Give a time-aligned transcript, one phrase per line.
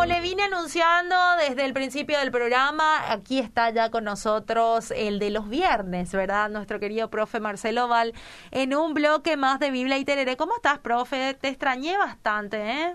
[0.00, 1.14] como le vine anunciando
[1.46, 6.48] desde el principio del programa, aquí está ya con nosotros el de los viernes, ¿verdad?
[6.48, 8.14] Nuestro querido profe Marcelo Val,
[8.50, 10.38] en un bloque más de Biblia y Tereré.
[10.38, 11.34] ¿Cómo estás, profe?
[11.34, 12.94] Te extrañé bastante, ¿eh?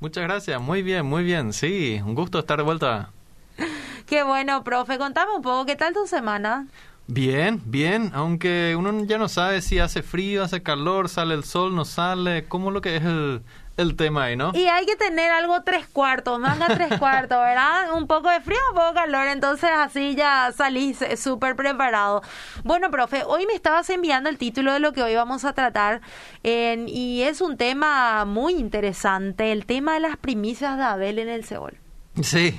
[0.00, 1.52] Muchas gracias, muy bien, muy bien.
[1.52, 3.10] Sí, un gusto estar de vuelta.
[4.06, 4.96] Qué bueno, profe.
[4.96, 6.68] Contame un poco, ¿qué tal tu semana?
[7.06, 11.74] Bien, bien, aunque uno ya no sabe si hace frío, hace calor, sale el sol,
[11.74, 13.42] no sale, cómo lo que es el,
[13.76, 14.52] el tema ahí, ¿no?
[14.54, 17.92] Y hay que tener algo tres cuartos, manga tres cuartos, ¿verdad?
[17.94, 22.22] Un poco de frío, un poco de calor, entonces así ya salís súper preparado.
[22.64, 26.00] Bueno, profe, hoy me estabas enviando el título de lo que hoy vamos a tratar
[26.42, 31.44] y es un tema muy interesante, el tema de las primicias de Abel en el
[31.44, 31.76] Seol.
[32.22, 32.58] Sí,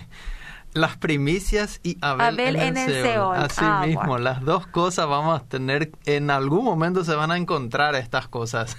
[0.81, 3.35] las primicias y Abel, en, el, Seol.
[3.35, 7.37] Así ah, mismo, las dos cosas vamos a tener, en algún momento se van a
[7.37, 8.77] encontrar estas cosas.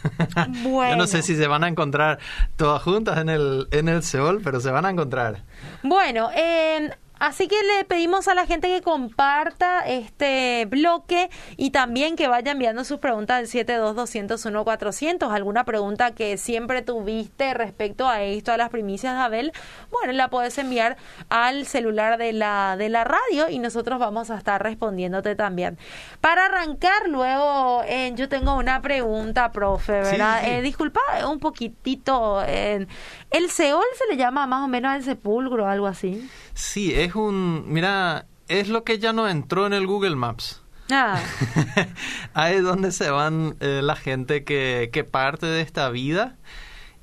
[0.62, 0.91] Bueno.
[0.91, 2.19] Yo no sé si se van a encontrar
[2.56, 5.45] todas juntas en el, en el Seol, pero se van a encontrar.
[5.83, 12.17] Bueno, eh, Así que le pedimos a la gente que comparta este bloque y también
[12.17, 15.31] que vaya enviando sus preguntas al 72201-400.
[15.31, 19.53] Alguna pregunta que siempre tuviste respecto a esto, a las primicias de Abel,
[19.91, 20.97] bueno, la puedes enviar
[21.29, 25.79] al celular de la, de la radio y nosotros vamos a estar respondiéndote también.
[26.20, 30.47] Para arrancar luego, eh, yo tengo una pregunta, profe, ¿verdad?
[30.47, 32.42] Eh, disculpa un poquitito.
[32.47, 32.87] Eh,
[33.31, 36.29] ¿El Seol se le llama más o menos al sepulcro o algo así?
[36.59, 40.61] Sí, es un, mira, es lo que ya no entró en el Google Maps.
[40.91, 41.23] Ah.
[42.34, 46.34] Ahí es donde se van eh, la gente que, que parte de esta vida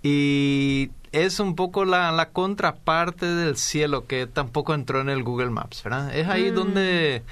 [0.03, 5.51] y es un poco la, la, contraparte del cielo que tampoco entró en el Google
[5.51, 6.13] Maps, ¿verdad?
[6.13, 6.55] Es ahí mm.
[6.55, 7.23] donde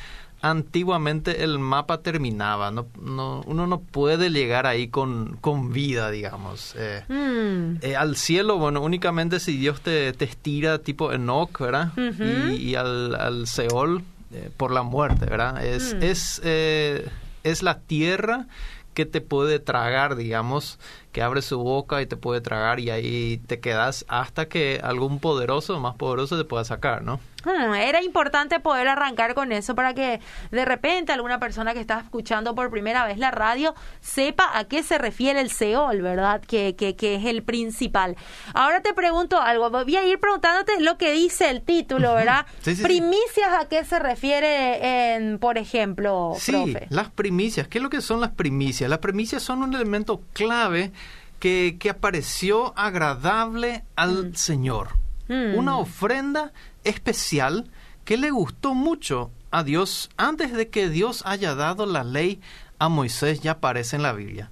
[0.44, 2.70] antiguamente el mapa terminaba.
[2.70, 6.76] No, no, uno no puede llegar ahí con, con vida, digamos.
[6.78, 7.78] Eh, mm.
[7.82, 11.94] eh, al cielo, bueno, únicamente si Dios te, te estira tipo Enoch, ¿verdad?
[11.98, 15.66] y, al, al Seol eh, por la muerte, ¿verdad?
[15.66, 16.04] Es, mm.
[16.04, 18.48] es, es la tierra
[18.94, 20.78] que te puede tragar, digamos,
[21.14, 25.20] que abre su boca y te puede tragar y ahí te quedas hasta que algún
[25.20, 27.22] poderoso, más poderoso, te pueda sacar, ¿no?
[27.44, 30.20] Hmm, era importante poder arrancar con eso para que
[30.52, 34.82] de repente alguna persona que está escuchando por primera vez la radio sepa a qué
[34.84, 36.42] se refiere el Seol, ¿verdad?
[36.42, 38.16] Que, que, que es el principal.
[38.54, 42.46] Ahora te pregunto algo, voy a ir preguntándote lo que dice el título, ¿verdad?
[42.82, 47.68] primicias a qué se refiere, en, por ejemplo, sí, las primicias.
[47.68, 48.90] ¿Qué es lo que son las primicias?
[48.90, 50.92] Las primicias son un elemento clave
[51.40, 54.36] que, que apareció agradable al mm.
[54.36, 54.90] Señor.
[55.28, 55.56] Mm.
[55.56, 56.52] Una ofrenda
[56.84, 57.70] especial
[58.06, 62.42] que le gustó mucho a Dios antes de que Dios haya dado la ley
[62.80, 64.52] a Moisés, ya aparece en la Biblia.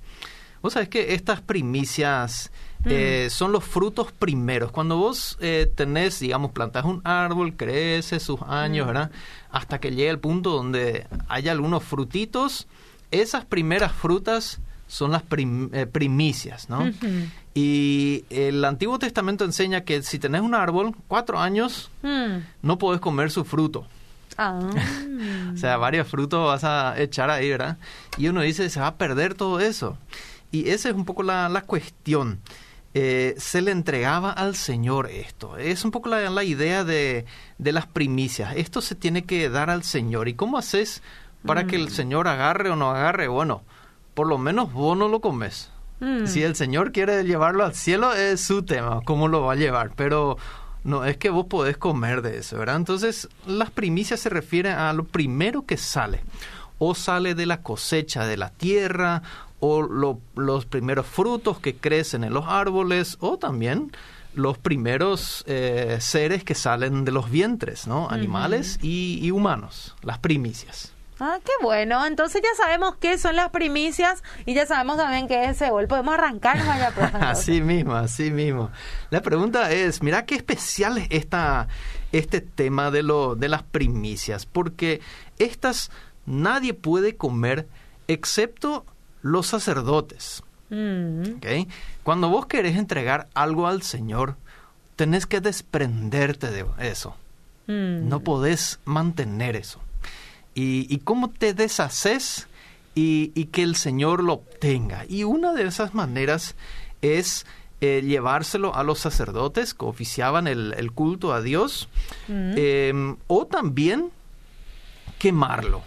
[0.61, 2.51] Vos sabés que estas primicias
[2.85, 2.89] mm.
[2.89, 4.71] eh, son los frutos primeros.
[4.71, 8.87] Cuando vos eh, tenés, digamos, plantas un árbol, crece sus años, mm.
[8.87, 9.11] ¿verdad?
[9.49, 12.67] Hasta que llegue el punto donde hay algunos frutitos,
[13.09, 14.59] esas primeras frutas
[14.91, 16.91] son las eh, primicias, ¿no?
[17.53, 22.39] Y el Antiguo Testamento enseña que si tenés un árbol, cuatro años, hmm.
[22.61, 23.87] no podés comer su fruto.
[24.37, 24.59] Ah.
[25.53, 27.77] o sea, varios frutos vas a echar ahí, ¿verdad?
[28.17, 29.97] Y uno dice, se va a perder todo eso.
[30.51, 32.41] Y esa es un poco la, la cuestión.
[32.93, 35.55] Eh, se le entregaba al Señor esto.
[35.55, 37.23] Es un poco la, la idea de,
[37.57, 38.57] de, las primicias.
[38.57, 40.27] Esto se tiene que dar al Señor.
[40.27, 41.01] ¿Y cómo haces
[41.45, 41.91] para que el hmm.
[41.91, 43.29] Señor agarre o no agarre?
[43.29, 43.63] Bueno,
[44.13, 45.71] por lo menos vos no lo comes.
[45.99, 46.25] Mm.
[46.25, 49.91] Si el Señor quiere llevarlo al cielo, es su tema, cómo lo va a llevar.
[49.95, 50.37] Pero
[50.83, 52.75] no es que vos podés comer de eso, ¿verdad?
[52.75, 56.23] Entonces, las primicias se refieren a lo primero que sale.
[56.79, 59.21] O sale de la cosecha de la tierra,
[59.59, 63.91] o los primeros frutos que crecen en los árboles, o también
[64.33, 68.09] los primeros eh, seres que salen de los vientres, ¿no?
[68.09, 70.93] Animales y humanos, las primicias.
[71.23, 72.03] Ah, qué bueno.
[72.03, 75.85] Entonces ya sabemos qué son las primicias y ya sabemos también qué es Seúl.
[75.85, 76.91] Podemos arrancar vaya
[77.29, 78.71] Así mismo, así mismo.
[79.11, 81.67] La pregunta es, mira qué especial es esta,
[82.11, 84.99] este tema de, lo, de las primicias, porque
[85.37, 85.91] estas
[86.25, 87.67] nadie puede comer
[88.07, 88.83] excepto
[89.21, 90.41] los sacerdotes.
[90.71, 91.35] Mm.
[92.01, 94.37] Cuando vos querés entregar algo al Señor,
[94.95, 97.15] tenés que desprenderte de eso.
[97.67, 98.09] Mm.
[98.09, 99.79] No podés mantener eso
[100.53, 102.47] y, cómo te deshaces
[102.95, 105.05] y, que el Señor lo obtenga.
[105.07, 106.55] Y una de esas maneras
[107.01, 107.45] es
[107.79, 111.89] eh, llevárselo a los sacerdotes que oficiaban el, culto a Dios,
[112.27, 112.53] mm.
[112.55, 114.11] em, o también
[115.17, 115.81] quemarlo.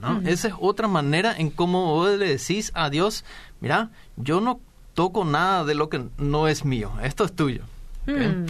[0.00, 0.20] ¿no?
[0.20, 0.28] Mm.
[0.28, 3.24] Esa es otra manera en cómo vos le decís a Dios,
[3.60, 4.60] mira, yo no
[4.94, 7.62] toco nada de lo que no es mío, esto es tuyo.
[8.06, 8.46] Mm.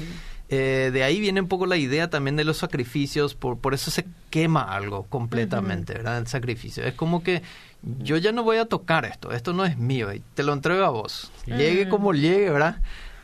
[0.50, 3.90] Eh, de ahí viene un poco la idea también de los sacrificios, por, por eso
[3.90, 6.18] se quema algo completamente, ¿verdad?
[6.18, 6.84] El sacrificio.
[6.84, 7.42] Es como que
[7.82, 10.84] yo ya no voy a tocar esto, esto no es mío, y te lo entrego
[10.84, 11.32] a vos.
[11.46, 12.76] Llegue como llegue, ¿verdad?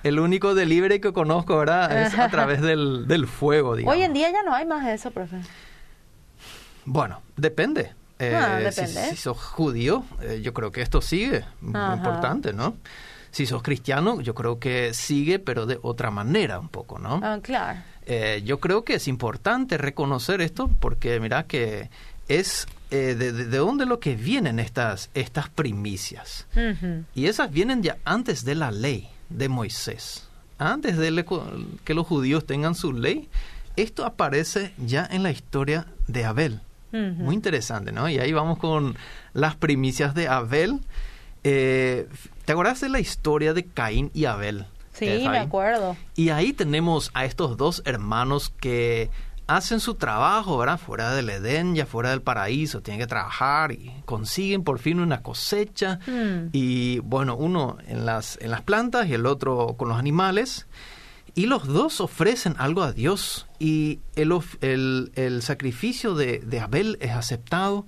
[0.03, 2.01] El único delivery que conozco, ¿verdad?
[2.01, 3.97] Es a través del, del fuego, digamos.
[3.99, 5.37] Hoy en día ya no hay más de eso, profe.
[6.85, 7.93] Bueno, depende.
[8.19, 9.09] Eh, Ah, si- depende.
[9.11, 11.95] Si, sos judío, eh, yo creo que esto sigue, muy Ajá.
[11.95, 12.77] importante, ¿no?
[13.31, 17.21] Si sos cristiano, yo creo que sigue, pero de otra manera un poco, ¿no?
[17.23, 17.79] Ah, claro.
[18.07, 21.91] Eh, yo creo que es importante reconocer esto porque mira que
[22.29, 26.47] es eh, de, de- de dónde lo que vienen estas, estas primicias.
[27.15, 30.27] Y esas vienen ya antes de la ley de Moisés.
[30.59, 31.25] Antes de le-
[31.85, 33.29] que los judíos tengan su ley,
[33.77, 36.61] esto aparece ya en la historia de Abel.
[36.93, 38.09] Muy interesante, ¿no?
[38.09, 38.97] Y ahí vamos con
[39.33, 40.81] las primicias de Abel.
[41.45, 42.09] Eh,
[42.45, 44.67] ¿Te acuerdas de la historia de Caín y Abel?
[44.93, 45.97] Sí, eh, me acuerdo.
[46.17, 49.11] Y ahí tenemos a estos dos hermanos que
[49.47, 50.79] hacen su trabajo, ¿verdad?
[50.79, 55.23] Fuera del Edén, ya fuera del paraíso, tienen que trabajar y consiguen por fin una
[55.23, 55.99] cosecha.
[56.07, 56.51] Mm.
[56.53, 60.67] Y bueno, uno en las, en las plantas y el otro con los animales.
[61.35, 66.99] Y los dos ofrecen algo a Dios y el, el, el sacrificio de, de Abel
[67.01, 67.87] es aceptado,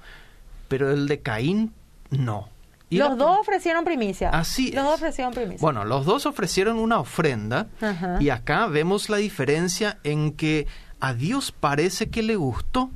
[0.68, 1.72] pero el de Caín
[2.10, 2.48] no.
[2.92, 4.28] Y Los la- dos ofrecieron primicia.
[4.30, 5.58] Así Los dos ofrecieron primicia.
[5.60, 8.18] Bueno, los dos ofrecieron una ofrenda Ajá.
[8.20, 10.66] y acá vemos la diferencia en que
[11.00, 12.90] a Dios parece que le gustó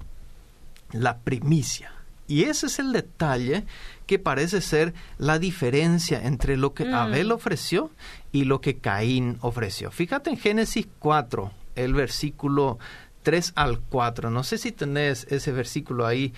[0.92, 1.92] la primicia.
[2.28, 3.64] Y ese es el detalle
[4.06, 6.94] que parece ser la diferencia entre lo que Mm.
[6.94, 7.90] Abel ofreció
[8.32, 9.90] y lo que Caín ofreció.
[9.90, 12.78] Fíjate en Génesis 4, el versículo
[13.22, 14.30] 3 al 4.
[14.30, 16.32] No sé si tenés ese versículo ahí.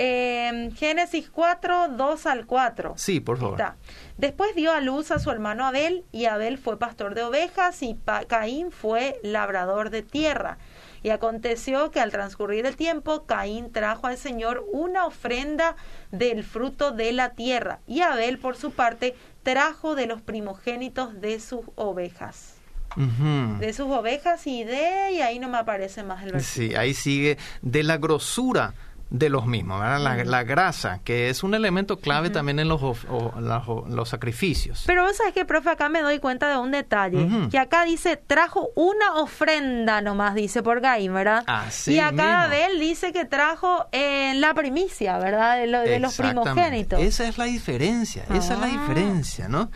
[0.00, 2.94] Eh, Génesis 4, 2 al 4.
[2.96, 3.60] Sí, por favor.
[3.60, 3.76] Está.
[4.16, 7.94] Después dio a luz a su hermano Abel, y Abel fue pastor de ovejas, y
[7.94, 10.58] Pa- Caín fue labrador de tierra.
[11.02, 15.74] Y aconteció que al transcurrir el tiempo, Caín trajo al Señor una ofrenda
[16.12, 21.40] del fruto de la tierra, y Abel, por su parte, trajo de los primogénitos de
[21.40, 22.54] sus ovejas.
[22.96, 25.12] De sus ovejas y de...
[25.12, 26.68] y ahí no me aparece más el versículo.
[26.70, 28.74] Sí, ahí sigue de la grosura
[29.10, 30.00] de los mismos, ¿verdad?
[30.00, 34.84] La, la grasa, que es un elemento clave también en los, o- los sacrificios.
[34.86, 37.26] Pero vos sabés que, profe, acá me doy cuenta de un detalle.
[37.50, 41.42] Que acá dice, trajo una ofrenda nomás, dice por Caín, ¿verdad?
[41.46, 42.42] Así y acá.
[42.42, 45.56] Abel dice que trajo eh, la primicia, ¿verdad?
[45.56, 47.00] De, lo- de los primogénitos.
[47.00, 48.70] Esa es la diferencia, esa es la Ah.
[48.70, 49.70] diferencia, ¿no?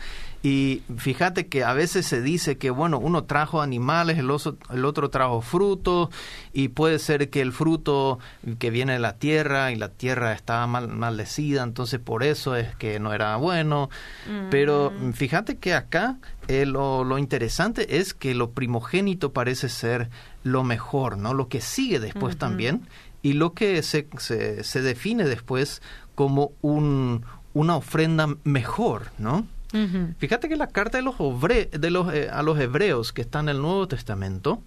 [0.45, 4.83] Y fíjate que a veces se dice que, bueno, uno trajo animales, el, oso- el
[4.83, 6.09] otro trajo frutos,
[6.51, 8.19] y puede ser que el fruto
[8.59, 12.75] que viene de la tierra y la tierra estaba mal, maldecida, entonces por eso es
[12.75, 13.89] que no era bueno.
[14.51, 15.13] Pero Mm.
[15.13, 16.17] fíjate que acá
[16.49, 20.09] eh, lo, lo interesante es que lo primogénito parece ser
[20.43, 21.33] lo mejor, ¿no?
[21.33, 22.81] Lo que sigue después también
[23.21, 25.81] y lo que se, se, se define después
[26.15, 27.23] como un,
[27.53, 29.47] una ofrenda mejor, ¿no?
[30.19, 33.39] Fíjate que la carta de los, obre- de los eh, a los hebreos que está
[33.39, 34.61] en el Nuevo Testamento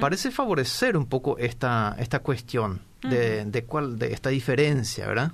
[0.00, 5.32] parece favorecer un poco esta, esta cuestión de, de, cuál, de esta diferencia, ¿verdad?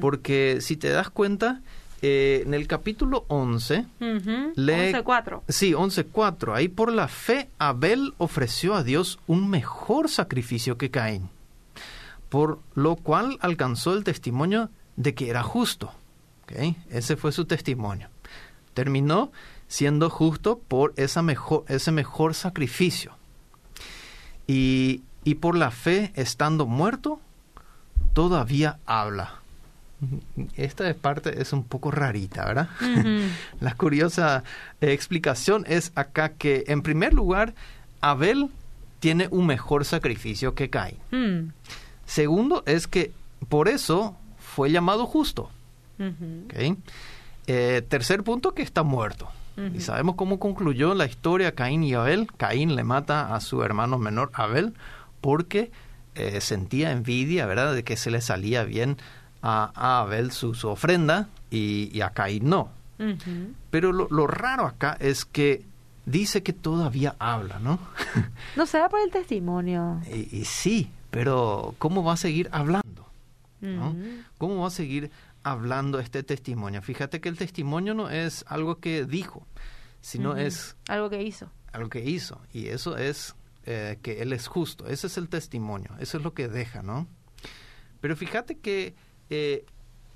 [0.00, 1.60] Porque si te das cuenta,
[2.02, 4.52] eh, en el capítulo 11, Ujú.
[4.56, 5.42] lee- 11.4.
[5.48, 6.54] Sí, 11.4.
[6.54, 11.28] Ahí por la fe Abel ofreció a Dios un mejor sacrificio que Caín,
[12.28, 15.92] por lo cual alcanzó el testimonio de que era justo.
[16.90, 18.08] Ese fue su testimonio.
[18.80, 19.30] Terminó
[19.68, 23.12] siendo justo por esa mejor, ese mejor sacrificio.
[24.46, 27.20] Y, y por la fe, estando muerto,
[28.14, 29.34] todavía habla.
[30.56, 32.70] Esta es parte es un poco rarita, ¿verdad?
[33.60, 34.44] La curiosa
[34.80, 37.54] eh, explicación es acá que, en primer lugar,
[38.00, 38.48] Abel
[38.98, 40.96] tiene un mejor sacrificio que Caín.
[41.10, 41.52] Mm.
[42.06, 43.12] Segundo, es que
[43.50, 45.50] por eso fue llamado justo.
[45.98, 46.46] Ujú.
[46.46, 46.78] ¿ok?
[47.52, 49.28] Eh, tercer punto, que está muerto.
[49.74, 52.28] Y sabemos cómo concluyó la historia Caín y Abel.
[52.38, 54.72] Caín le mata a su hermano menor Abel
[55.20, 55.70] porque
[56.14, 58.96] eh, sentía envidia, ¿verdad?, de que se le salía bien
[59.42, 62.70] a, a Abel su, su ofrenda y, y a Caín no.
[63.70, 65.62] Pero lo, lo raro acá es que
[66.06, 67.80] dice que todavía habla, ¿no?
[68.56, 70.00] No se da por el testimonio.
[70.10, 73.06] y, y sí, pero ¿cómo va a seguir hablando?
[73.60, 73.94] ¿no?
[74.38, 75.10] ¿Cómo va a seguir
[75.42, 76.82] hablando este testimonio?
[76.82, 79.46] Fíjate que el testimonio no es algo que dijo,
[80.00, 80.38] sino Ujú.
[80.40, 81.50] es Algo que hizo.
[81.72, 82.40] algo que hizo.
[82.52, 84.86] Y eso es eh, que Él es justo.
[84.86, 85.90] Ese es el testimonio.
[85.98, 87.06] Eso es lo que deja, ¿no?
[88.00, 88.94] Pero fíjate que
[89.28, 89.64] eh,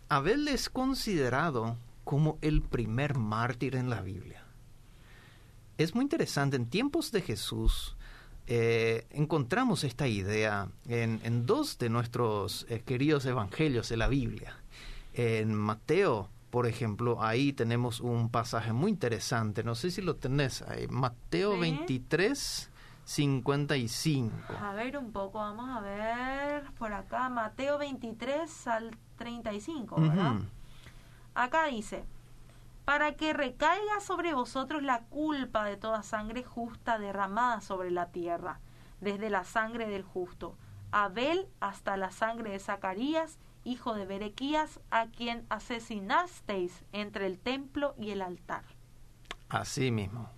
[0.09, 4.43] Abel es considerado como el primer mártir en la Biblia.
[5.79, 6.57] es muy interesante.
[6.57, 7.97] En tiempos de Jesús
[8.47, 14.55] eh, encontramos esta idea en, dos de nuestros eh, queridos evangelios de la Biblia.
[15.15, 19.65] En Mateo, por ejemplo, ahí tenemos un pasaje muy interesante.
[19.65, 20.87] No sé si lo tenés ahí.
[20.89, 22.71] Mateo 23.
[23.05, 24.33] 55.
[24.63, 30.37] A ver un poco, vamos a ver por acá, Mateo 23 al 35, ¿verdad?
[31.35, 32.05] Acá dice,
[32.85, 38.61] para que recaiga sobre vosotros la culpa de toda sangre justa derramada sobre la tierra,
[39.01, 40.57] desde la sangre del justo,
[40.91, 47.95] Abel hasta la sangre de Zacarías, hijo de Berequías, a quien asesinasteis entre el templo
[47.99, 48.65] y el altar.
[49.49, 50.31] Así mismo.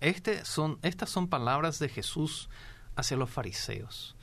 [0.00, 2.48] Este son, estas son palabras de Jesús
[2.96, 4.16] hacia los fariseos.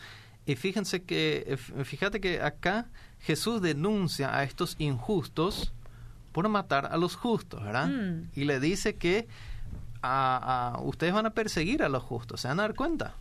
[0.45, 2.87] Y fíjense que, fíjate que acá
[3.19, 5.73] Jesús denuncia a estos injustos
[6.31, 7.87] por matar a los justos, ¿verdad?
[7.87, 8.29] Mm.
[8.33, 9.27] Y le dice que
[10.01, 13.15] a, ustedes van a perseguir a los justos, se van a dar cuenta.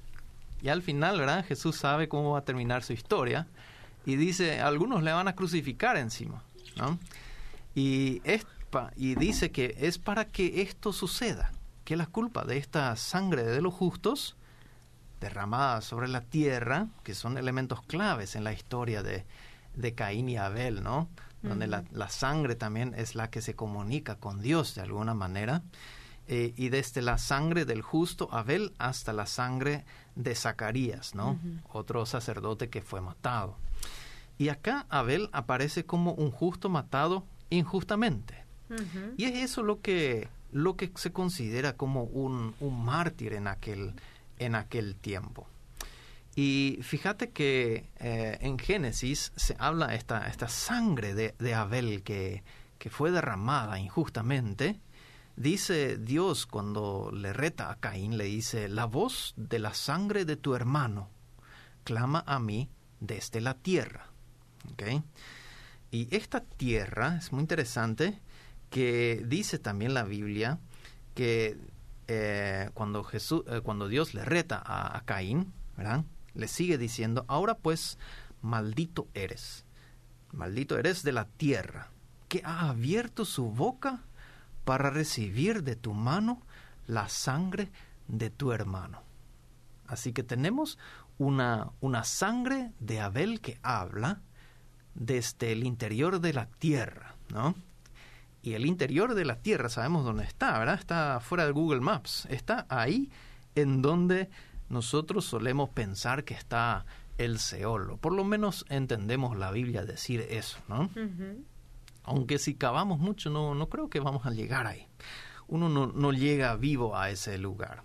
[0.62, 1.45] Y al final, ¿verdad?
[1.45, 3.47] Jesús sabe cómo va a terminar su historia
[4.07, 6.43] y dice, algunos le van a crucificar encima,
[6.77, 6.99] ¿no?
[7.75, 8.23] Y,
[8.97, 11.53] y dice que es para que esto suceda,
[11.85, 14.37] que la culpa de esta sangre de los justos
[15.21, 19.25] derramada sobre la tierra, que son elementos claves en la historia de,
[19.75, 21.09] de Caín y Abel, ¿no?
[21.43, 25.63] Donde la, sangre también es la que se comunica con Dios de alguna manera.
[26.28, 29.85] Eh, y desde la sangre del justo Abel hasta la sangre
[30.16, 31.38] de Zacarías, ¿no?
[31.73, 33.56] Otro sacerdote que fue matado.
[34.38, 38.45] Y acá Abel aparece como un justo matado injustamente.
[39.16, 43.95] Y es eso lo que, lo que se considera como un, un mártir en aquel,
[44.38, 45.47] en aquel tiempo.
[46.35, 52.42] Y fíjate que eh, en Génesis se habla esta, esta sangre de, Abel que,
[52.78, 54.78] que, fue derramada injustamente.
[55.37, 60.37] Dice Dios cuando le reta a Caín, le dice, la voz de la sangre de
[60.37, 61.11] tu hermano
[61.85, 64.11] clama a mí desde la tierra.
[65.90, 68.19] Y esta tierra es muy interesante
[68.71, 70.59] que dice también la Biblia
[71.14, 71.59] que
[72.09, 75.52] eh, cuando, Jesús, eh, cuando Dios le reta a, a Caín,
[76.35, 77.99] le sigue diciendo, ahora pues,
[78.40, 79.66] maldito eres,
[80.33, 81.90] maldito eres de la tierra,
[82.28, 84.02] que ha abierto su boca
[84.67, 86.43] para recibir de tu mano
[86.89, 87.71] la sangre
[88.09, 89.01] de tu hermano.
[89.87, 90.77] Así que tenemos
[91.19, 94.23] una, una sangre de Abel que habla
[94.97, 97.55] desde el interior de la tierra, ¿no?
[98.43, 100.81] Y el interior de la tierra sabemos dónde está, ¿verdad?
[100.81, 102.27] Está fuera de Google Maps.
[102.29, 103.09] Está ahí
[103.55, 104.31] en donde
[104.69, 106.87] nosotros solemos pensar que está
[107.19, 110.91] el Seol, por lo menos entendemos la Biblia decir eso, ¿no?
[112.07, 114.87] Aunque si cavamos mucho, no, no creo que vamos a llegar ahí.
[115.49, 117.83] Uno no, no llega vivo a ese lugar.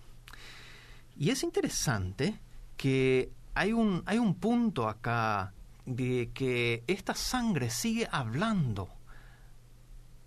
[1.16, 2.38] Y es interesante
[2.76, 5.52] que hay un, hay un punto acá
[5.84, 8.88] de que esta sangre sigue hablando.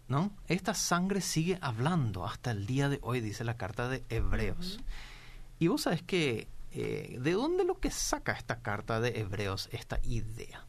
[0.08, 0.32] ¿No?
[0.48, 4.80] Esta sangre sigue hablando hasta el día de hoy, dice la carta de Hebreos.
[5.58, 10.00] Y vos sabés que, eh, ¿de dónde lo que saca esta carta de Hebreos esta
[10.04, 10.66] idea?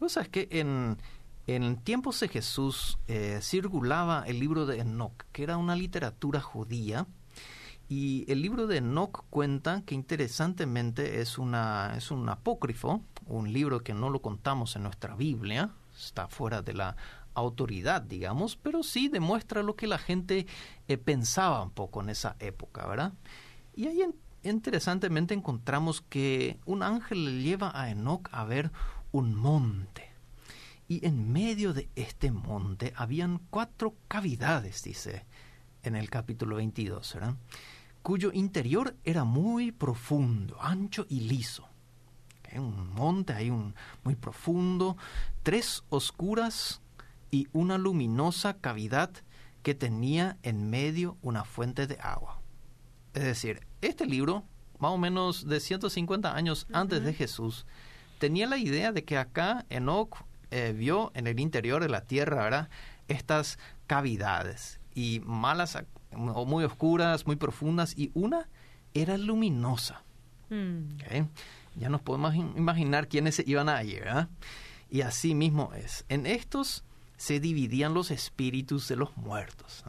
[0.00, 0.98] Vos sabés que en,
[1.46, 7.06] en tiempos de Jesús eh, circulaba el libro de Enoch, que era una literatura judía,
[7.88, 13.82] y el libro de Enoch cuenta que interesantemente es, una, es un apócrifo, un libro
[13.82, 16.96] que no lo contamos en nuestra Biblia, está fuera de la
[17.34, 20.46] autoridad, digamos, pero sí demuestra lo que la gente
[20.88, 23.12] eh, pensaba un poco en esa época, ¿verdad?
[23.74, 24.04] Y ahí
[24.42, 28.70] interesantemente encontramos que un ángel le lleva a Enoch a ver
[29.12, 30.11] un monte.
[30.92, 35.24] Y en medio de este monte habían cuatro cavidades, dice
[35.82, 37.34] en el capítulo 22, ¿verdad?
[38.02, 41.66] cuyo interior era muy profundo, ancho y liso.
[42.54, 44.98] Un monte ahí un, muy profundo,
[45.42, 46.82] tres oscuras
[47.30, 49.12] y una luminosa cavidad
[49.62, 52.42] que tenía en medio una fuente de agua.
[53.14, 54.44] Es decir, este libro,
[54.78, 57.64] más o menos de 150 años antes de Jesús,
[58.18, 62.44] tenía la idea de que acá Enoch eh, vio en el interior de la tierra,
[62.44, 62.68] ¿verdad?
[63.08, 65.78] Estas cavidades y malas
[66.12, 68.48] o muy oscuras, muy profundas y una
[68.94, 70.02] era luminosa.
[70.50, 70.98] Mm.
[71.76, 74.28] Ya nos podemos imaginar quiénes iban allí, ¿verdad?
[74.90, 76.04] Y así mismo es.
[76.10, 76.84] En estos
[77.16, 79.84] se dividían los espíritus de los muertos.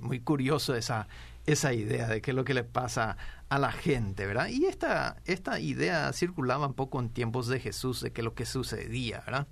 [0.00, 1.08] muy curioso esa,
[1.46, 3.16] esa idea de qué es lo que le pasa
[3.48, 4.48] a la gente, ¿verdad?
[4.48, 8.34] Y esta, esta idea circulaba un poco en tiempos de Jesús, de qué es lo
[8.34, 9.46] que sucedía, ¿verdad?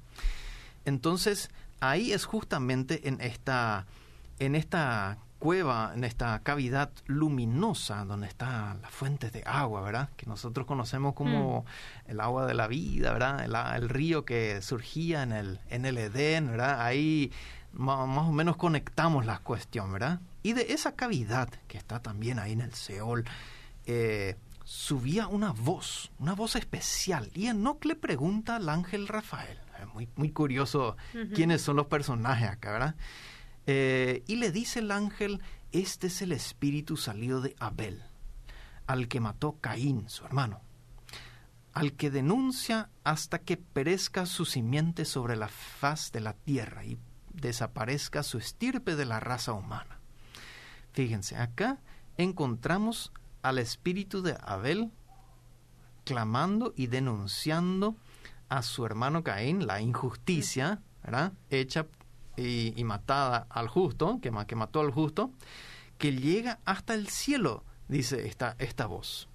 [0.85, 3.87] Entonces, ahí es justamente en esta,
[4.38, 10.11] en esta cueva, en esta cavidad luminosa donde está la fuente de agua, ¿verdad?
[10.16, 12.11] Que nosotros conocemos como mm.
[12.11, 13.44] el agua de la vida, ¿verdad?
[13.44, 16.82] El, el, río que surgía en el, en el Edén, ¿verdad?
[16.82, 17.32] Ahí
[17.73, 20.20] más, o menos conectamos la cuestión, ¿verdad?
[20.42, 23.25] Y de esa cavidad que está también ahí en el Seol,
[23.87, 27.30] eh, subía una voz, una voz especial.
[27.35, 29.59] Y Enoch le pregunta al ángel Rafael,
[29.92, 30.97] muy, muy curioso
[31.35, 32.94] quiénes son los personajes acá, ¿verdad?
[33.66, 35.42] Eh, y le dice el ángel,
[35.73, 38.02] este es el espíritu salido de Abel,
[38.87, 40.61] al que mató Caín, su hermano,
[41.73, 46.99] al que denuncia hasta que perezca su simiente sobre la faz de la tierra y
[47.32, 50.00] desaparezca su estirpe de la raza humana.
[50.92, 51.78] Fíjense, acá
[52.16, 54.90] encontramos al espíritu de Abel
[56.04, 57.97] clamando y denunciando
[58.49, 61.32] a su hermano Caín la injusticia ¿verdad?
[61.50, 61.87] hecha
[62.37, 65.30] y, matada al justo, que, que mató al justo,
[65.99, 69.28] que llega hasta el cielo, dice esta, esta voz.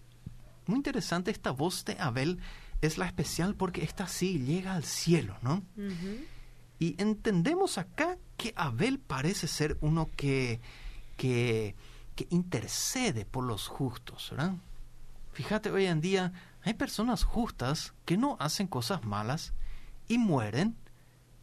[0.65, 2.39] Muy interesante, esta voz de Abel
[2.81, 5.63] es la especial porque esta sí llega al cielo, ¿no?
[6.79, 10.59] Y entendemos acá que Abel parece ser uno que,
[11.17, 11.75] que,
[12.15, 14.53] que intercede por los justos, ¿verdad?
[15.33, 16.31] Fíjate, hoy en día
[16.63, 19.53] hay personas justas que no hacen cosas malas
[20.07, 20.77] y mueren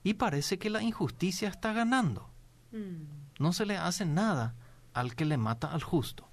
[0.02, 2.28] y parece que la injusticia está ganando.
[2.72, 3.04] Mm.
[3.38, 4.54] No se le hace nada
[4.94, 6.28] al que le mata al justo.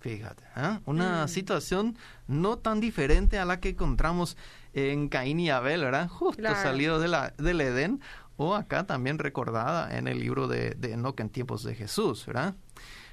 [0.00, 0.78] Fíjate, ¿eh?
[0.86, 1.28] una mm.
[1.28, 4.36] situación no tan diferente a la que encontramos
[4.72, 6.08] en Caín y Abel, ¿verdad?
[6.08, 8.00] Justo salido de la, del Edén,
[8.38, 12.54] o acá también recordada en el libro de, de Enoch en tiempos de Jesús, ¿verdad?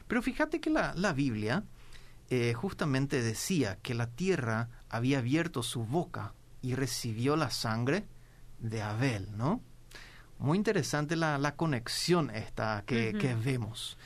[0.08, 1.64] Pero fíjate que la, la Biblia
[2.30, 8.06] eh, justamente decía que la tierra había abierto su boca y recibió la sangre
[8.60, 9.62] de Abel, ¿no?
[10.38, 13.98] Muy interesante la, la conexión esta que, que vemos.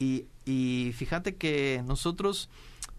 [0.00, 2.50] Y, y, fíjate que nosotros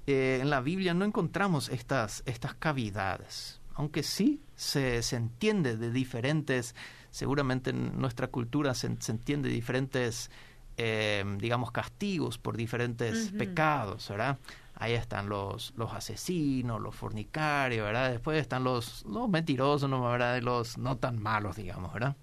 [0.05, 5.91] eh, en la Biblia no encontramos estas, estas cavidades, aunque sí se, se entiende de
[5.91, 6.75] diferentes,
[7.17, 10.29] seguramente en nuestra cultura se, se entiende de diferentes,
[10.77, 14.37] eh, digamos, castigos por diferentes pecados, ¿verdad?
[14.75, 18.11] Ahí están los, los asesinos, los fornicarios, ¿verdad?
[18.11, 20.03] Después están los, los mentirosos, ¿no?
[20.03, 20.39] ¿verdad?
[20.43, 22.15] Los no tan malos, digamos, ¿verdad?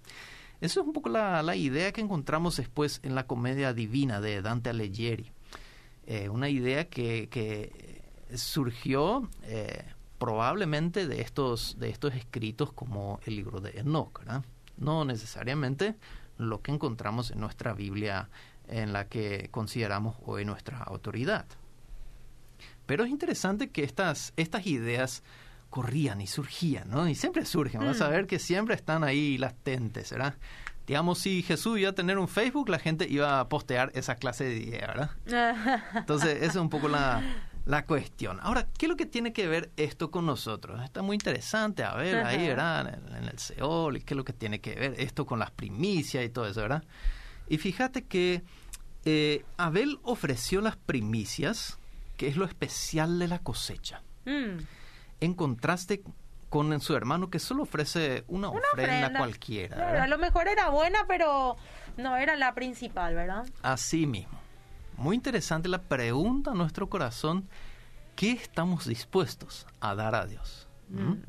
[0.61, 4.43] Eso es un poco la, la idea que encontramos después en la comedia divina de
[4.43, 5.33] Dante Alighieri.
[6.07, 8.05] Eh, una idea que, que
[8.37, 9.85] surgió eh,
[10.19, 14.23] probablemente de estos, de estos escritos como el libro de Enoch,
[14.77, 15.95] no necesariamente
[16.39, 18.29] lo que encontramos en nuestra Biblia
[18.69, 21.47] en la que consideramos hoy nuestra autoridad.
[22.87, 25.23] Pero es interesante que estas, estas ideas
[25.71, 27.09] corrían y surgían, ¿no?
[27.09, 28.11] Y siempre surgen, vas a mm.
[28.11, 30.35] ver que siempre están ahí latentes, ¿verdad?
[30.87, 34.45] Digamos, si Jesús iba a tener un Facebook, la gente iba a postear esa clase
[34.45, 35.11] de idea, ¿verdad?
[35.95, 37.23] Entonces, esa es un poco la,
[37.65, 38.39] la cuestión.
[38.43, 40.83] Ahora, ¿qué es lo que tiene que ver esto con nosotros?
[40.83, 42.99] Está muy interesante, a ver, ahí, ¿verdad?
[43.17, 46.29] En, el Seol, ¿qué es lo que tiene que ver esto con las primicias y
[46.29, 46.85] todo eso, ¿verdad?
[47.49, 48.43] Y fíjate que
[49.05, 51.79] eh, Abel ofreció las primicias,
[52.17, 54.03] que es lo especial de la cosecha.
[54.25, 54.59] Mm
[55.25, 56.03] en contraste
[56.49, 60.05] con su hermano que solo ofrece una, ofrenda, cualquiera.
[60.05, 61.57] a lo mejor era buena, pero
[61.97, 63.45] no era la principal, ¿verdad?
[63.63, 64.34] Así mismo.
[64.97, 67.49] Muy interesante la pregunta a nuestro corazón,
[68.17, 70.69] ¿qué estamos dispuestos a dar a Dios?
[70.89, 71.03] ¿Mm?
[71.03, 71.23] Mm.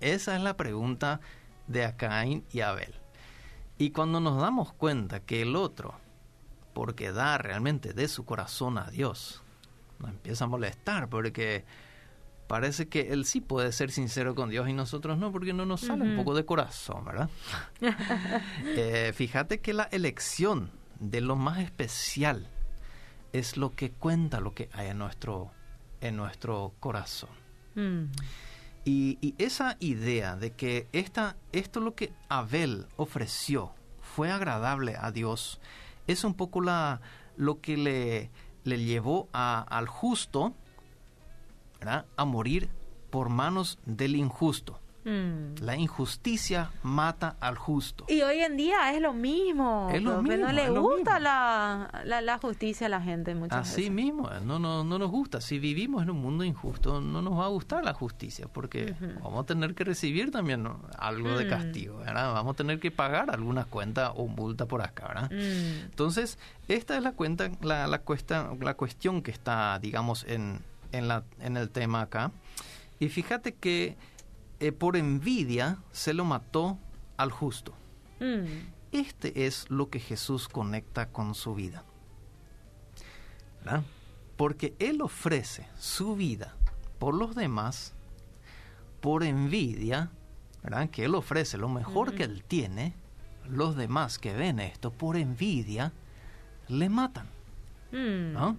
[0.00, 1.20] Esa es la pregunta
[1.66, 2.94] de Caín y Abel.
[3.78, 5.94] Y cuando nos damos cuenta que el otro,
[6.72, 9.42] porque da realmente de su corazón a Dios,
[9.98, 11.64] nos empieza a molestar porque
[12.46, 15.80] parece que él sí puede ser sincero con Dios y nosotros no, porque no nos
[15.82, 17.30] sale un poco de corazón, ¿verdad?
[18.64, 22.48] Eh, fíjate que la elección de lo más especial
[23.38, 25.50] es lo que cuenta lo que hay en nuestro,
[26.00, 27.30] en nuestro corazón.
[27.74, 28.04] Mm.
[28.84, 35.60] Y, esa idea de que esta, esto lo que Abel ofreció fue agradable a Dios,
[36.06, 37.00] es un poco la,
[37.36, 38.30] lo que le,
[38.64, 40.54] le llevó a, al justo
[42.16, 42.70] a morir
[43.10, 44.80] por manos del injusto.
[45.06, 45.62] Mm.
[45.62, 48.04] La injusticia mata al justo.
[48.08, 49.88] Y hoy en día es lo mismo.
[49.92, 54.28] Es lo mismo no le gusta la, la, justicia a la gente muchas Así mismo,
[54.44, 55.40] no, no, no nos gusta.
[55.40, 59.44] Si vivimos en un mundo injusto, no nos va a gustar la justicia, porque vamos
[59.44, 61.48] a tener que recibir también algo de mm.
[61.48, 65.30] castigo, Vamos a tener que pagar alguna cuenta o multa por acá, ¿verdad?
[65.30, 65.84] Mm.
[65.84, 66.38] Entonces,
[66.68, 70.60] esta es la cuenta, la, la, cuesta, la cuestión que está, digamos, en
[70.92, 72.32] en, la, en el tema acá.
[72.98, 73.96] Y fíjate que
[74.60, 76.78] eh, por envidia se lo mató
[77.16, 77.74] al justo.
[78.20, 78.74] Mm.
[78.92, 81.84] Este es lo que Jesús conecta con su vida.
[83.64, 83.82] ¿verdad?
[84.36, 86.54] Porque Él ofrece su vida
[86.98, 87.94] por los demás,
[89.00, 90.10] por envidia,
[90.62, 90.88] ¿verdad?
[90.90, 92.94] Que Él ofrece lo mejor que Él tiene,
[93.48, 95.92] los demás que ven esto por envidia,
[96.68, 97.26] le matan.
[97.92, 98.32] Mm.
[98.32, 98.56] ¿no?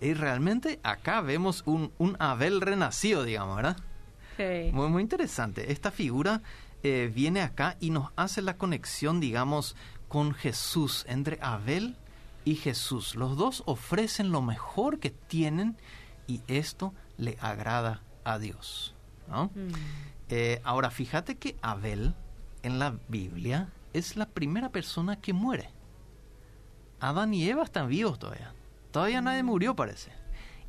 [0.00, 3.76] Y realmente acá vemos un, un Abel renacido, digamos, ¿verdad?
[4.72, 5.72] Muy, muy interesante.
[5.72, 6.42] Esta figura
[6.82, 9.76] eh, viene acá y nos hace la conexión, digamos,
[10.08, 11.96] con Jesús, entre Abel
[12.44, 13.14] y Jesús.
[13.14, 15.76] Los dos ofrecen lo mejor que tienen
[16.26, 18.94] y esto le agrada a Dios.
[19.28, 19.46] ¿no?
[19.54, 19.72] Mm.
[20.28, 22.14] Eh, ahora, fíjate que Abel
[22.62, 25.70] en la Biblia es la primera persona que muere.
[27.00, 28.52] Adán y Eva están vivos todavía.
[28.90, 30.12] Todavía nadie murió, parece.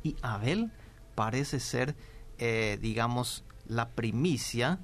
[0.02, 0.70] Y Abel
[1.14, 1.96] parece ser,
[2.38, 4.80] eh, digamos, la primicia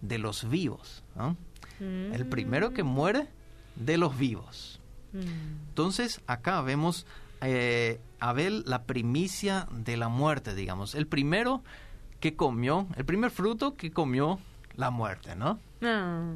[0.00, 1.04] de los vivos.
[1.14, 1.36] ¿no?
[1.80, 3.28] El primero que muere
[3.76, 4.80] de los vivos.
[5.12, 5.68] Mm.
[5.68, 7.06] Entonces, acá vemos
[7.40, 10.94] eh, Abel la primicia de la muerte, digamos.
[10.94, 11.62] El primero
[12.20, 14.38] que comió, el primer fruto que comió
[14.76, 15.58] la muerte, ¿no?
[15.82, 16.34] Ah.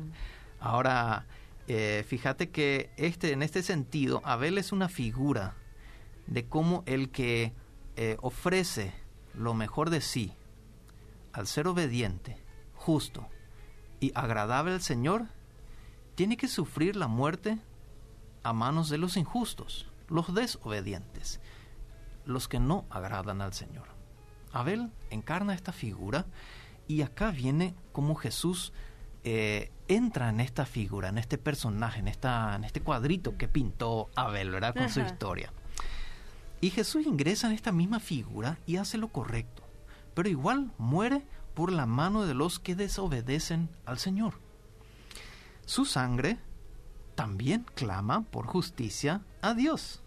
[0.58, 1.26] Ahora,
[1.68, 5.54] eh, fíjate que este, en este sentido, Abel es una figura
[6.26, 7.52] de cómo el que
[7.96, 8.92] eh, ofrece
[9.34, 10.32] lo mejor de sí
[11.36, 12.42] al ser obediente,
[12.74, 13.28] justo
[14.00, 15.26] y agradable al Señor,
[16.14, 17.58] tiene que sufrir la muerte
[18.42, 21.40] a manos de los injustos, los desobedientes,
[22.24, 23.88] los que no agradan al Señor.
[24.50, 26.24] Abel encarna esta figura
[26.88, 28.72] y acá viene como Jesús
[29.22, 34.08] eh, entra en esta figura, en este personaje, en, esta, en este cuadrito que pintó
[34.14, 34.74] Abel, ¿verdad?
[34.74, 35.52] Con su historia.
[36.62, 39.65] Y Jesús ingresa en esta misma figura y hace lo correcto,
[40.16, 44.40] pero igual muere por la mano de los que desobedecen al Señor.
[45.66, 46.38] Su sangre
[47.14, 50.02] también clama por justicia a Dios.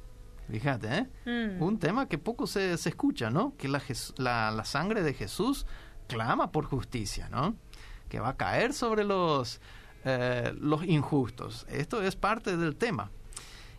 [0.49, 1.57] Fíjate, ¿eh?
[1.59, 1.61] Mm.
[1.61, 3.55] Un tema que poco se, se escucha, ¿no?
[3.55, 3.81] Que la,
[4.17, 5.67] la sangre de Jesús
[6.07, 7.55] clama por justicia, ¿no?
[8.09, 9.61] Que va a caer sobre los,
[10.05, 11.67] eh, los injustos.
[11.69, 13.11] Esto es parte del tema.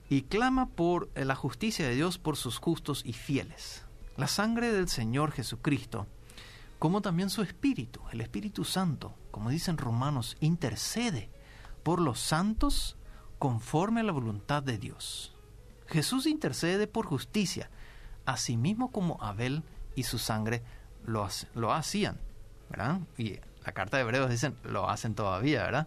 [0.09, 3.85] Y clama por eh, la justicia de Dios por sus justos y fieles.
[4.17, 6.07] La sangre del Señor Jesucristo,
[6.81, 11.29] como también su Espíritu, el Espíritu Santo, como dicen Romanos, intercede
[11.83, 12.97] por los santos
[13.39, 15.35] conforme a la voluntad de Dios.
[15.87, 17.69] Jesús intercede por justicia,
[18.25, 19.63] asimismo como Abel
[19.95, 20.63] y su sangre
[21.05, 22.19] lo, lo hacían,
[22.71, 23.01] ¿verdad?
[23.19, 25.87] Y la carta de Hebreos dicen, lo hacen todavía, ¿verdad?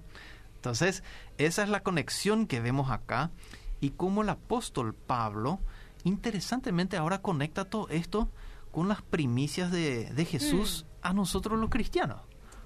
[0.58, 1.04] Entonces,
[1.40, 3.32] esa es la conexión que vemos acá
[3.82, 5.60] y cómo el apóstol Pablo,
[6.04, 8.30] interesantemente ahora conecta todo esto
[8.74, 12.18] con las primicias de, de Jesús a nosotros los cristianos.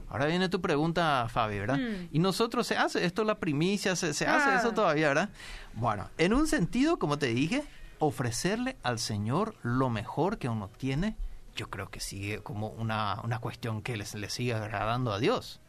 [0.09, 1.77] Ahora viene tu pregunta, Fabi, ¿verdad?
[1.77, 2.07] Mm.
[2.13, 3.95] Y nosotros, ¿se hace esto la primicia?
[3.95, 4.57] ¿Se, se hace Ah.
[4.57, 5.29] eso todavía, verdad?
[5.73, 7.63] Bueno, en un sentido, como te dije,
[7.99, 11.17] ofrecerle al Señor lo mejor que uno tiene,
[11.57, 15.59] yo creo que sigue como una, una cuestión que les, le sigue agradando a Dios.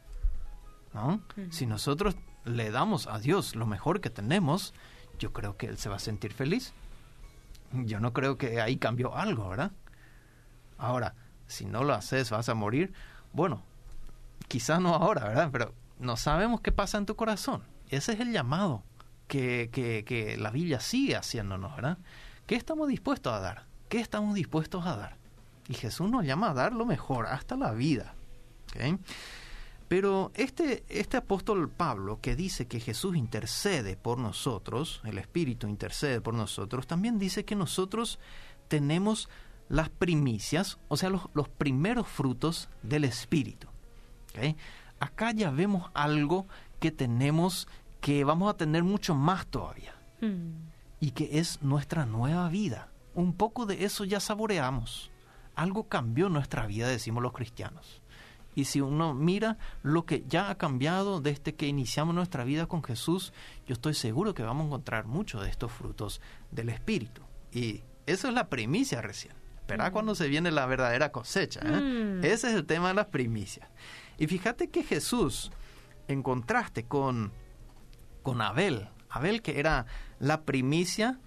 [0.94, 1.20] ¿no?
[1.50, 4.72] Si nosotros le damos a Dios lo mejor que tenemos,
[5.18, 6.72] yo creo que Él se va a sentir feliz.
[7.72, 9.72] Yo no creo que ahí cambió algo, ¿verdad?
[10.78, 11.14] Ahora,
[11.46, 12.92] si no lo haces, vas a morir.
[13.32, 13.62] Bueno,
[14.48, 15.50] quizás no ahora, ¿verdad?
[15.52, 17.62] Pero no sabemos qué pasa en tu corazón.
[17.90, 18.82] Ese es el llamado
[19.26, 21.98] que, que, que la Biblia sigue haciéndonos, ¿verdad?
[22.46, 23.66] ¿Qué estamos dispuestos a dar?
[23.88, 25.16] ¿Qué estamos dispuestos a dar?
[25.68, 28.14] Y Jesús nos llama a dar lo mejor, hasta la vida.
[28.74, 29.00] ¿ok?
[29.88, 36.20] Pero este, este apóstol Pablo que dice que Jesús intercede por nosotros, el Espíritu intercede
[36.20, 38.18] por nosotros, también dice que nosotros
[38.68, 39.30] tenemos
[39.68, 43.68] las primicias, o sea, los, los primeros frutos del Espíritu.
[44.34, 44.56] ¿ok?
[45.00, 46.46] Acá ya vemos algo
[46.80, 47.68] que tenemos
[48.00, 50.70] que vamos a tener mucho más todavía Mm.
[51.00, 52.88] y que es nuestra nueva vida.
[53.14, 55.10] Un poco de eso ya saboreamos.
[55.54, 58.02] Algo cambió nuestra vida, decimos los cristianos.
[58.54, 62.82] Y si uno mira lo que ya ha cambiado desde que iniciamos nuestra vida con
[62.82, 63.32] Jesús,
[63.66, 67.22] yo estoy seguro que vamos a encontrar muchos de estos frutos del Espíritu.
[67.52, 69.34] Y eso es la primicia recién.
[69.68, 71.60] Esperá cuando se viene la verdadera cosecha.
[71.62, 71.80] ¿eh?
[72.20, 72.24] Mm.
[72.24, 73.68] Ese es el tema de las primicias.
[74.16, 75.52] Y fíjate que Jesús,
[76.08, 77.32] en contraste con,
[78.22, 79.84] con Abel, Abel que era
[80.20, 81.18] la primicia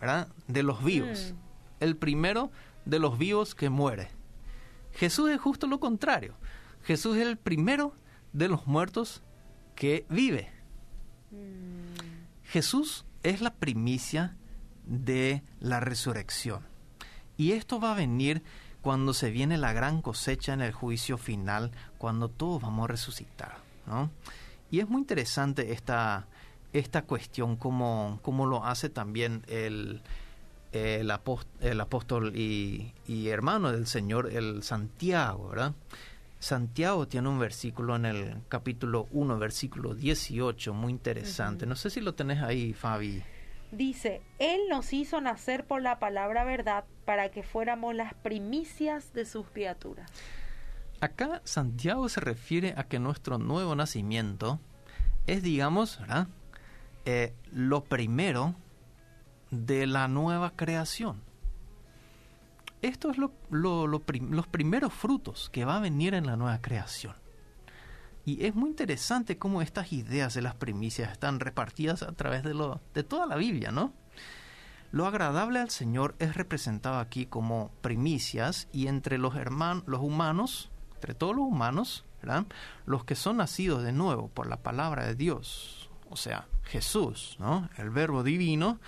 [0.00, 0.28] ¿verdad?
[0.46, 1.82] de los vivos, Mm.
[1.84, 2.52] el primero
[2.84, 4.10] de los vivos que muere.
[4.92, 6.36] Jesús es justo lo contrario.
[6.84, 7.94] Jesús es el primero
[8.32, 9.24] de los muertos
[9.74, 10.52] que vive.
[12.44, 14.36] Jesús es la primicia
[14.86, 16.62] de la resurrección.
[17.38, 18.42] Y esto va a venir
[18.82, 23.56] cuando se viene la gran cosecha en el juicio final, cuando todos vamos a resucitar.
[23.86, 24.10] ¿no?
[24.70, 26.26] Y es muy interesante esta,
[26.72, 30.02] esta cuestión, como, como lo hace también el,
[30.72, 32.92] el, apóstol y,
[33.28, 35.74] hermano del Señor, el Santiago, ¿verdad?
[36.40, 41.66] Santiago tiene un versículo en el capítulo 1, versículo 18, muy interesante.
[41.66, 43.22] No sé si lo tenés ahí, Fabi.
[43.70, 49.26] Dice, Él nos hizo nacer por la palabra verdad para que fuéramos las primicias de
[49.26, 50.10] sus criaturas.
[51.00, 54.58] Acá Santiago se refiere a que nuestro nuevo nacimiento
[55.26, 56.00] es, digamos.
[57.04, 58.54] Eh, lo primero
[59.50, 61.22] de la nueva creación.
[62.82, 67.14] Esto es lo, los primeros frutos que va a venir en la nueva creación.
[68.28, 72.52] Y es muy interesante cómo estas ideas de las primicias están repartidas a través de,
[72.52, 73.94] lo, de toda la Biblia, ¿no?
[74.92, 80.70] Lo agradable al Señor es representado aquí como primicias y entre los hermanos, los humanos,
[80.96, 82.44] entre todos los humanos, ¿verdad?
[82.84, 87.70] los que son nacidos de nuevo por la palabra de Dios, o sea, Jesús, ¿no?
[87.78, 88.78] el verbo divino,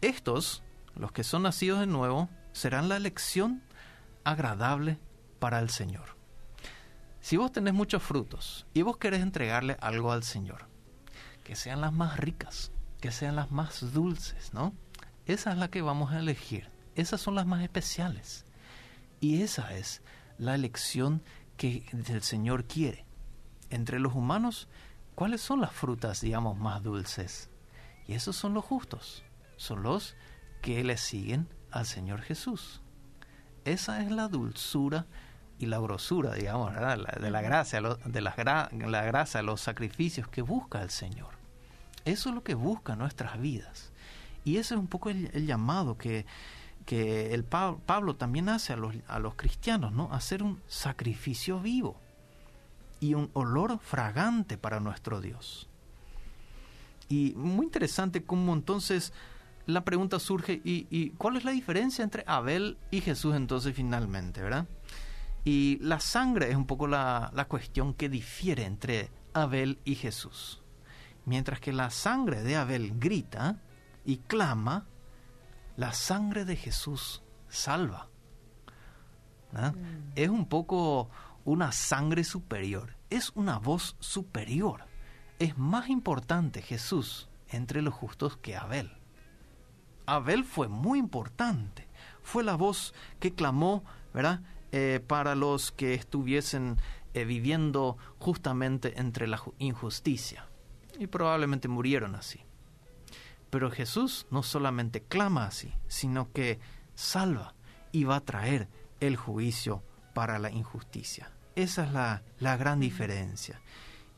[0.00, 0.62] estos,
[0.94, 3.64] los que son nacidos de nuevo, serán la elección
[4.22, 5.00] agradable
[5.40, 6.19] para el Señor.
[7.20, 10.66] Si vos tenés muchos frutos y vos querés entregarle algo al Señor,
[11.44, 14.74] que sean las más ricas, que sean las más dulces, ¿no?
[15.26, 16.70] Esa es la que vamos a elegir.
[16.94, 18.44] Esas son las más especiales.
[19.20, 20.02] Y esa es
[20.38, 21.22] la elección
[21.56, 23.04] que el Señor quiere.
[23.68, 24.68] Entre los humanos,
[25.14, 27.50] ¿cuáles son las frutas, digamos, más dulces?
[28.06, 29.22] Y esos son los justos
[29.60, 30.16] son los
[30.62, 32.80] que le siguen al Señor Jesús.
[33.66, 35.06] Esa es la dulzura
[35.60, 40.82] y la grosura, digamos, de la gracia, de la, la gracia, los sacrificios que busca
[40.82, 41.28] el Señor.
[42.06, 43.92] Eso es lo que busca nuestras vidas.
[44.44, 46.24] Y ese es un poco el, llamado que,
[46.86, 50.10] que el Pablo, también hace a los, a los cristianos, ¿no?
[50.12, 52.00] Hacer un sacrificio vivo
[52.98, 55.68] y un olor fragante para nuestro Dios.
[57.10, 59.12] Y muy interesante cómo entonces
[59.66, 64.66] la pregunta surge, ¿y, cuál es la diferencia entre Abel y Jesús entonces finalmente, verdad?
[65.44, 70.62] Y la sangre es un poco la, la cuestión que difiere entre Abel y Jesús.
[71.24, 73.60] Mientras que la sangre de Abel grita
[74.04, 74.86] y clama,
[75.76, 78.08] la sangre de Jesús salva.
[79.52, 80.12] Mm.
[80.14, 81.10] Es un poco
[81.44, 84.84] una sangre superior, es una voz superior.
[85.38, 88.92] Es más importante Jesús entre los justos que Abel.
[90.06, 91.88] Abel fue muy importante.
[92.22, 94.40] Fue la voz que clamó, ¿verdad?
[94.72, 96.76] Eh, para los que estuviesen
[97.12, 100.46] eh, viviendo justamente entre la injusticia.
[100.98, 102.40] Y probablemente murieron así.
[103.50, 106.60] Pero Jesús no solamente clama así, sino que
[106.94, 107.54] salva
[107.90, 108.68] y va a traer
[109.00, 109.82] el juicio
[110.14, 111.32] para la injusticia.
[111.56, 113.60] Esa es la, la gran diferencia.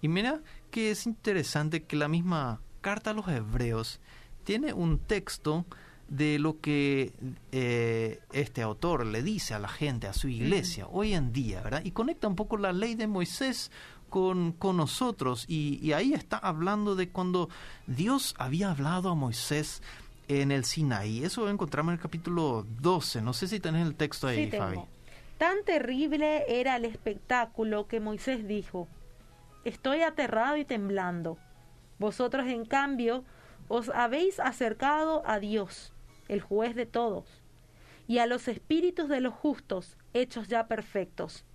[0.03, 4.01] Y mira que es interesante que la misma carta a los hebreos
[4.45, 5.65] tiene un texto
[6.09, 7.13] de lo que
[7.53, 11.83] eh, este autor le dice a la gente, a su iglesia, hoy en día, ¿verdad?
[11.85, 13.71] Y conecta un poco la ley de Moisés
[14.11, 15.47] con, con nosotros.
[15.49, 17.49] Y, ahí está hablando de cuando
[17.87, 19.83] Dios había hablado a Moisés
[20.29, 21.25] en el Sinaí.
[21.25, 23.23] Eso lo encontramos en el capítulo 12.
[23.23, 24.81] No sé si tenés el texto ahí, Fabi.
[25.39, 28.87] Tan terrible era el espectáculo que Moisés dijo,
[29.65, 31.39] estoy aterrado y temblando.
[31.99, 33.25] Vosotros, en cambio,
[33.75, 35.95] os habéis acercado a Dios,
[36.29, 37.25] el juez de todos,
[38.07, 41.47] y a los espíritus de los justos, hechos ya perfectos,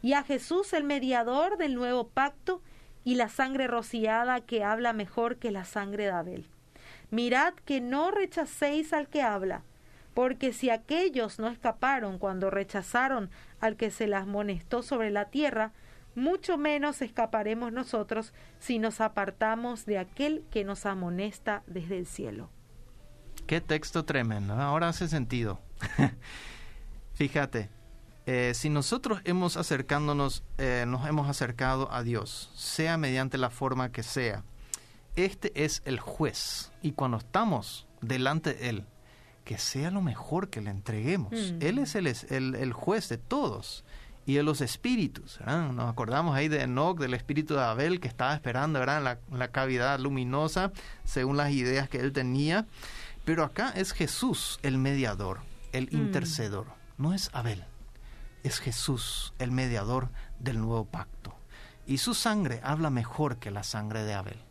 [0.00, 2.62] y a Jesús el mediador del nuevo pacto,
[3.04, 6.46] y la sangre rociada que habla mejor que la sangre de Abel.
[7.10, 9.62] Mirad que no rechacéis al que habla,
[10.14, 13.28] porque si aquellos no escaparon cuando rechazaron
[13.60, 15.72] al que se las amonestó sobre la tierra,
[16.18, 22.50] mucho menos escaparemos nosotros si nos apartamos de aquel que nos amonesta desde el cielo.
[23.46, 25.60] Qué texto tremendo, ahora hace sentido.
[27.14, 27.70] Fíjate,
[28.26, 33.90] eh, si nosotros hemos acercándonos, eh, nos hemos acercado a Dios, sea mediante la forma
[33.90, 34.44] que sea,
[35.16, 36.70] este es el juez.
[36.82, 38.86] Y cuando estamos delante de Él,
[39.48, 41.32] que sea lo mejor que le entreguemos.
[41.32, 41.62] Mm.
[41.62, 42.06] Él es el,
[42.54, 43.82] el, juez de todos
[44.28, 45.40] y de los espíritus.
[45.46, 49.02] Nos acordamos ahí de Enoch, del espíritu de Abel, que estaba esperando ¿verdad?
[49.02, 50.70] la, la cavidad luminosa,
[51.02, 52.66] según las ideas que él tenía.
[53.24, 55.40] Pero acá es Jesús el mediador,
[55.72, 55.96] el mm.
[55.96, 56.66] intercedor.
[56.98, 57.64] No es Abel,
[58.42, 61.34] es Jesús el mediador del nuevo pacto.
[61.86, 64.44] Y su sangre habla mejor que la sangre de Abel.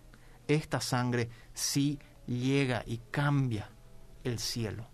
[0.47, 3.69] Esta sangre sí llega y cambia
[4.23, 4.87] el cielo,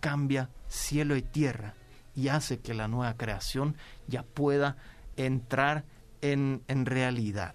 [0.00, 1.76] cambia cielo y tierra
[2.18, 3.76] y hace que la nueva creación
[4.08, 4.76] ya pueda
[5.16, 5.84] entrar
[6.20, 7.54] en, en realidad.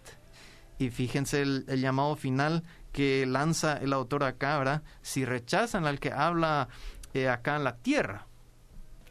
[0.79, 4.81] Y fíjense el, llamado final que lanza el autor acá, ¿verdad?
[5.01, 6.69] Si rechazan al que habla
[7.13, 8.27] eh, acá en la tierra.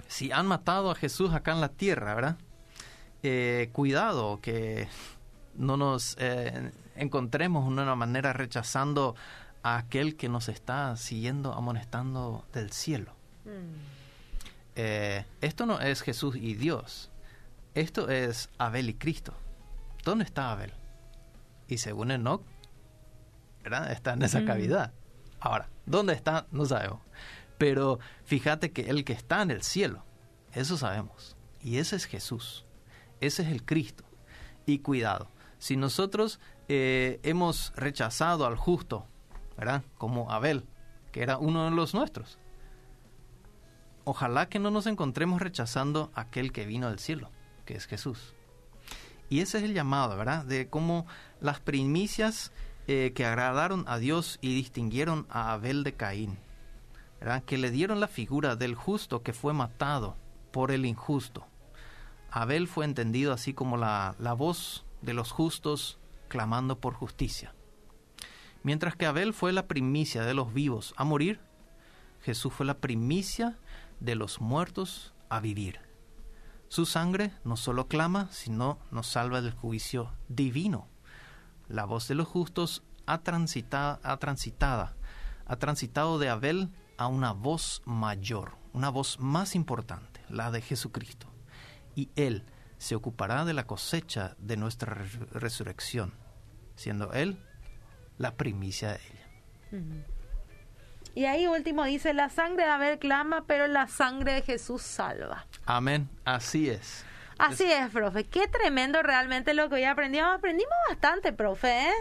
[0.09, 2.39] Si han matado a Jesús acá en la tierra, ¿verdad?
[3.23, 4.89] Eh, cuidado que
[5.55, 9.17] no nos eh, encontremos de una manera rechazando
[9.63, 13.13] a aquel que nos está siguiendo, amonestando del cielo.
[13.45, 13.92] Mm.
[14.75, 17.11] Esto no es Jesús y Dios.
[17.75, 19.35] Esto es Abel y Cristo.
[20.05, 20.73] ¿Dónde está Abel?
[21.69, 22.43] Y según Enoch,
[23.63, 23.93] ¿verdad?
[23.93, 24.93] está en esa cavidad.
[25.41, 26.47] Ahora, ¿dónde está?
[26.51, 27.01] No sabemos.
[27.59, 30.05] Pero fíjate que el que está en el cielo,
[30.53, 31.37] eso sabemos.
[31.63, 32.67] Y ese es Jesús.
[33.21, 34.05] Ese es el Cristo.
[34.67, 39.07] Y cuidado, si nosotros eh, hemos rechazado al justo,
[39.57, 39.83] ¿verdad?
[39.97, 40.67] Como Abel,
[41.13, 42.39] que era uno de los nuestros,
[44.05, 47.31] ojalá que no nos encontremos rechazando aquel que vino del cielo,
[47.65, 48.35] que es Jesús.
[49.29, 50.45] Y ese es el llamado, ¿verdad?
[50.45, 51.07] De cómo
[51.41, 52.53] las primicias
[52.87, 56.39] eh, que agradaron a Dios y distinguieron a Abel de Caín,
[57.21, 57.43] ¿verdad?
[57.45, 60.17] Que le dieron la figura del justo que fue matado
[60.51, 61.47] por el injusto.
[62.31, 67.55] Abel fue entendido así como la, la voz de los justos clamando por justicia.
[68.63, 71.41] Mientras que Abel fue la primicia de los vivos a morir,
[72.23, 73.59] Jesús fue la primicia
[74.05, 75.81] de los muertos a vivir.
[76.69, 80.89] Su sangre no solo clama, sino nos salva del juicio divino.
[81.69, 84.97] La voz de los justos ha, transitado, ha, transitada,
[85.47, 91.27] ha transitado de Abel a una voz mayor, una voz más importante, la de Jesucristo.
[91.95, 92.45] Y Él
[92.79, 94.95] se ocupará de la cosecha de nuestra
[95.31, 96.15] resurrección,
[96.75, 97.39] siendo Él
[98.19, 100.07] la primicia de ella.
[101.15, 105.47] Y ahí último dice, la sangre de Abel clama, pero la sangre de Jesús salva.
[105.67, 107.05] Amén, así es.
[107.39, 108.25] Así es, profe.
[108.25, 110.35] Qué tremendo realmente lo que hoy aprendimos.
[110.35, 111.89] Aprendimos bastante, profe.
[111.89, 111.93] ¿eh?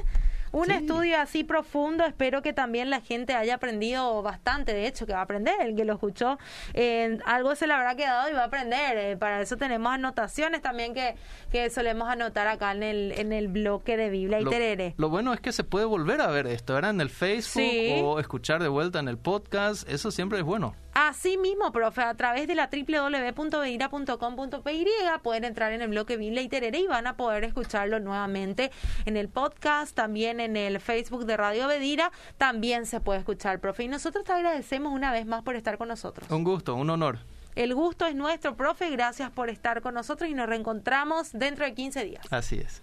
[0.51, 2.05] Un estudio así profundo.
[2.05, 5.55] Espero que también la gente haya aprendido bastante, de hecho, que va a aprender.
[5.61, 6.37] El que lo escuchó,
[6.73, 8.97] eh, algo se le habrá quedado y va a aprender.
[8.97, 11.15] Eh, para eso tenemos anotaciones también que,
[11.51, 14.93] que solemos anotar acá en el, en el bloque de Biblia y lo, Terere.
[14.97, 16.91] Lo bueno es que se puede volver a ver esto, ¿verdad?
[16.91, 19.87] En el Facebook o escuchar de vuelta en el podcast.
[19.89, 20.75] Eso siempre es bueno.
[20.93, 24.85] Así mismo, profe, a través de la www.beira.com.py
[25.23, 28.71] pueden entrar en el bloque Biblia y Terere y van a poder escucharlo nuevamente
[29.05, 33.83] en el podcast, también en el Facebook de Radio Bedira, también se puede escuchar, profe.
[33.83, 36.29] Y nosotros te agradecemos una vez más por estar con nosotros.
[36.29, 37.19] Un gusto, un honor.
[37.55, 38.89] El gusto es nuestro, profe.
[38.89, 42.25] Gracias por estar con nosotros y nos reencontramos dentro de 15 días.
[42.31, 42.81] Así es.